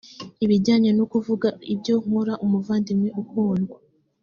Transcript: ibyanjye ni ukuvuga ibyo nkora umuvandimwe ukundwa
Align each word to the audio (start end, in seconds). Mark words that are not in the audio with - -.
ibyanjye 0.55 0.89
ni 0.93 1.01
ukuvuga 1.05 1.47
ibyo 1.73 1.95
nkora 2.03 2.33
umuvandimwe 2.45 3.09
ukundwa 3.21 3.77